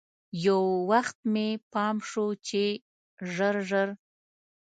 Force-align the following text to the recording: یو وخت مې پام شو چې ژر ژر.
یو 0.45 0.61
وخت 0.91 1.17
مې 1.33 1.47
پام 1.71 1.95
شو 2.09 2.25
چې 2.47 2.63
ژر 3.33 3.55
ژر. 3.69 3.89